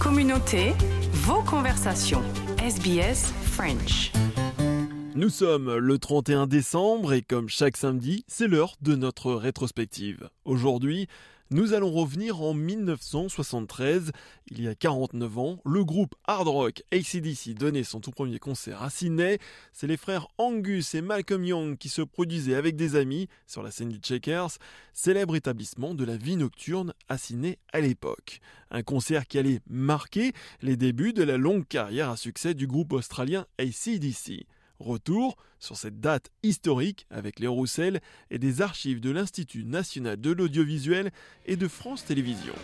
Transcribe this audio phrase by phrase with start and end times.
[0.00, 0.74] Communauté,
[1.12, 2.22] vos conversations.
[2.58, 4.12] SBS French.
[5.14, 10.28] Nous sommes le 31 décembre et comme chaque samedi, c'est l'heure de notre rétrospective.
[10.44, 11.08] Aujourd'hui,
[11.50, 14.10] nous allons revenir en 1973.
[14.48, 18.82] Il y a 49 ans, le groupe hard rock ACDC donnait son tout premier concert
[18.82, 19.38] à Sydney.
[19.72, 23.70] C'est les frères Angus et Malcolm Young qui se produisaient avec des amis sur la
[23.70, 24.58] scène du Checkers,
[24.92, 28.40] célèbre établissement de la vie nocturne à Sydney à l'époque.
[28.72, 30.32] Un concert qui allait marquer
[30.62, 34.46] les débuts de la longue carrière à succès du groupe australien ACDC.
[34.78, 40.30] Retour sur cette date historique avec les Roussel et des archives de l'Institut national de
[40.30, 41.10] l'audiovisuel
[41.46, 42.54] et de France Télévisions.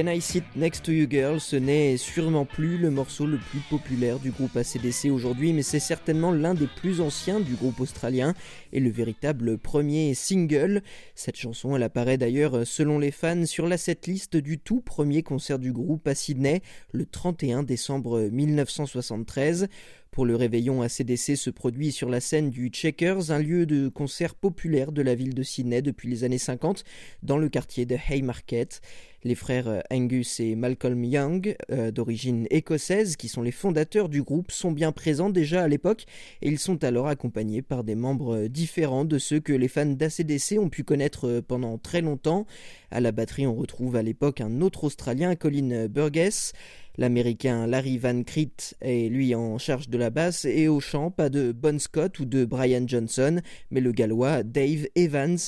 [0.00, 3.58] Can I Sit Next to You Girl, ce n'est sûrement plus le morceau le plus
[3.68, 8.32] populaire du groupe ACDC aujourd'hui, mais c'est certainement l'un des plus anciens du groupe australien
[8.72, 10.80] et le véritable premier single.
[11.14, 15.58] Cette chanson, elle apparaît d'ailleurs, selon les fans, sur la setlist du tout premier concert
[15.58, 19.68] du groupe à Sydney, le 31 décembre 1973.
[20.10, 24.34] Pour le réveillon, ACDC se produit sur la scène du Checkers, un lieu de concert
[24.34, 26.82] populaire de la ville de Sydney depuis les années 50,
[27.22, 28.80] dans le quartier de Haymarket.
[29.22, 34.50] Les frères Angus et Malcolm Young, euh, d'origine écossaise, qui sont les fondateurs du groupe,
[34.50, 36.06] sont bien présents déjà à l'époque
[36.40, 40.58] et ils sont alors accompagnés par des membres différents de ceux que les fans d'ACDC
[40.58, 42.46] ont pu connaître pendant très longtemps.
[42.90, 46.54] À la batterie, on retrouve à l'époque un autre Australien, Colin Burgess.
[46.96, 51.28] L'américain Larry Van Crit est lui en charge de la basse et au chant, pas
[51.28, 55.38] de Bon Scott ou de Brian Johnson, mais le gallois Dave Evans.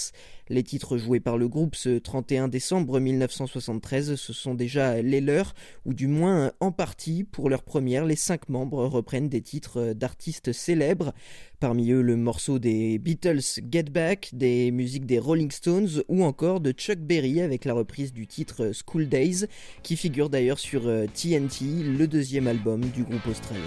[0.48, 5.54] Les titres joués par le groupe ce 31 décembre 1973, ce sont déjà les leurs,
[5.86, 7.24] ou du moins en partie.
[7.24, 11.12] Pour leur première, les cinq membres reprennent des titres d'artistes célèbres.
[11.60, 16.60] Parmi eux, le morceau des Beatles Get Back, des musiques des Rolling Stones ou encore
[16.60, 19.46] de Chuck Berry avec la reprise du titre School Days,
[19.82, 23.62] qui figure d'ailleurs sur TNT, euh, le deuxième album du groupe australien.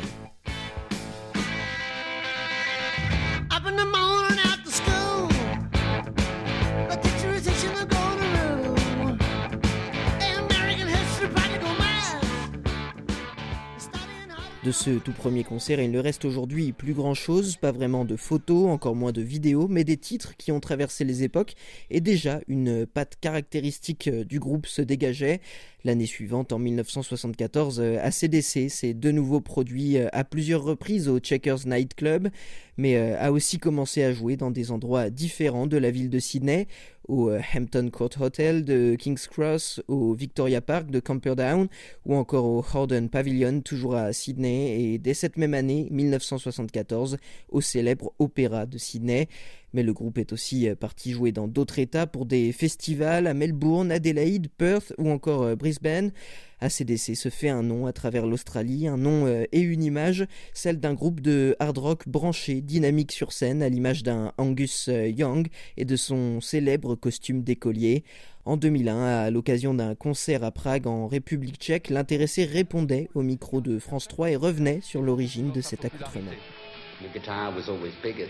[14.65, 15.79] De ce tout premier concert.
[15.79, 19.67] il ne reste aujourd'hui plus grand chose, pas vraiment de photos, encore moins de vidéos,
[19.67, 21.53] mais des titres qui ont traversé les époques
[21.91, 25.39] et déjà une patte caractéristique euh, du groupe se dégageait.
[25.83, 31.67] L'année suivante, en 1974, ACDC s'est de nouveau produit euh, à plusieurs reprises au Checkers
[31.67, 32.29] Night Club,
[32.77, 36.17] mais euh, a aussi commencé à jouer dans des endroits différents de la ville de
[36.17, 36.67] Sydney,
[37.07, 41.67] au Hampton Court Hotel de King's Cross, au Victoria Park de Camperdown
[42.05, 47.17] ou encore au Horden Pavilion, toujours à Sydney et dès cette même année, 1974,
[47.49, 49.27] au célèbre Opéra de Sydney.
[49.75, 53.33] Mais le groupe est aussi euh, parti jouer dans d'autres États pour des festivals à
[53.33, 56.13] Melbourne, Adelaide, Perth ou encore euh, Brisbane.
[56.61, 60.79] ACDC se fait un nom à travers l'Australie, un nom euh, et une image, celle
[60.79, 65.83] d'un groupe de hard rock branché, dynamique sur scène, à l'image d'un Angus Young et
[65.83, 68.05] de son célèbre costume d'écolier.
[68.45, 73.59] En 2001, à l'occasion d'un concert à Prague en République tchèque, l'intéressé répondait au micro
[73.59, 76.31] de France 3 et revenait sur l'origine de cet accoutrement.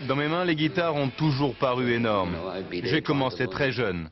[0.07, 2.35] Dans mes mains, les guitares ont toujours paru énormes.
[2.83, 4.09] J'ai commencé très jeune.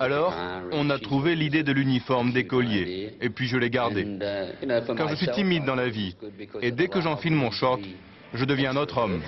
[0.00, 0.34] Alors,
[0.72, 4.02] on a trouvé l'idée de l'uniforme d'écolier, et puis je l'ai gardé.
[4.02, 6.16] Uh, Car je suis timide dans la vie,
[6.60, 7.80] et dès que j'enfile mon short,
[8.34, 9.20] je deviens un autre homme.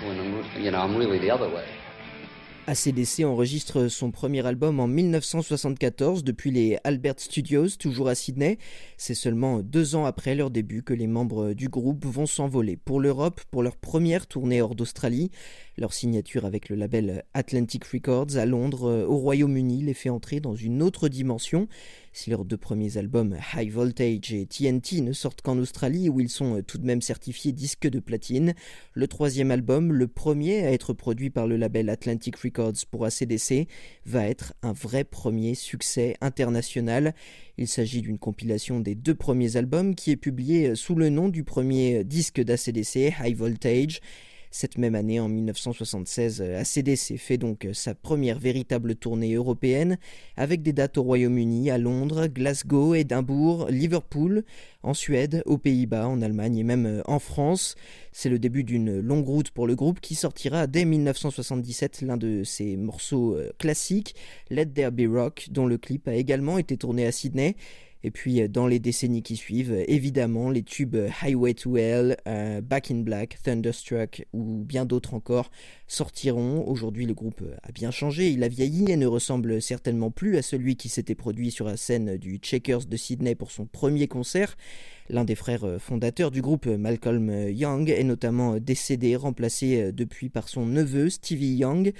[2.65, 8.57] ACDC enregistre son premier album en 1974 depuis les Albert Studios, toujours à Sydney.
[8.95, 13.01] C'est seulement deux ans après leur début que les membres du groupe vont s'envoler pour
[13.01, 15.29] l'Europe pour leur première tournée hors d'Australie.
[15.75, 20.55] Leur signature avec le label Atlantic Records à Londres, au Royaume-Uni, les fait entrer dans
[20.55, 21.67] une autre dimension.
[22.11, 26.29] Si leurs deux premiers albums, High Voltage et TNT, ne sortent qu'en Australie où ils
[26.29, 28.53] sont tout de même certifiés disques de platine,
[28.93, 33.67] le troisième album, le premier à être produit par le label Atlantic Records, pour ACDC
[34.05, 37.15] va être un vrai premier succès international.
[37.57, 41.43] Il s'agit d'une compilation des deux premiers albums qui est publiée sous le nom du
[41.43, 44.01] premier disque d'ACDC, High Voltage.
[44.55, 49.97] Cette même année, en 1976, ACDC fait donc sa première véritable tournée européenne
[50.37, 54.43] avec des dates au Royaume-Uni, à Londres, Glasgow, Édimbourg, Liverpool,
[54.83, 57.73] en Suède, aux Pays-Bas, en Allemagne et même en France.
[58.11, 62.43] C'est le début d'une longue route pour le groupe qui sortira dès 1977 l'un de
[62.43, 64.13] ses morceaux euh, classiques,
[64.51, 67.55] Let There Be Rock, dont le clip a également été tourné à Sydney
[68.03, 72.17] Et puis dans les décennies qui suivent, évidemment, les tubes Highway to Hell,
[72.61, 75.51] Back in Black, Thunderstruck ou bien d'autres encore
[75.87, 76.67] sortiront.
[76.67, 80.41] Aujourd'hui, le groupe a bien changé, il a vieilli et ne ressemble certainement plus à
[80.41, 84.57] celui qui s'était produit sur la scène du Checkers de Sydney pour son premier concert.
[85.09, 90.65] L'un des frères fondateurs du groupe, Malcolm Young, est notamment décédé, remplacé depuis par son
[90.65, 91.93] neveu Stevie Young.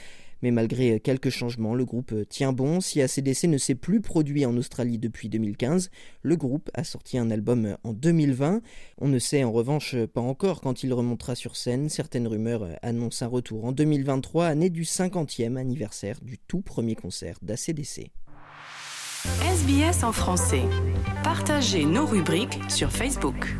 [0.43, 2.81] Mais malgré quelques changements, le groupe tient bon.
[2.81, 5.89] Si ACDC ne s'est plus produit en Australie depuis 2015,
[6.21, 8.61] le groupe a sorti un album en 2020.
[8.99, 11.87] On ne sait en revanche pas encore quand il remontera sur scène.
[11.87, 17.37] Certaines rumeurs annoncent un retour en 2023, année du 50e anniversaire du tout premier concert
[17.41, 18.11] d'ACDC.
[19.41, 20.63] SBS en français.
[21.23, 23.55] Partagez nos rubriques sur Facebook.